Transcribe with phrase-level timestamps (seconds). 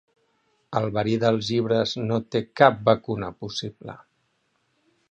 [0.79, 3.99] El verí dels llibres no té cap vacuna possible.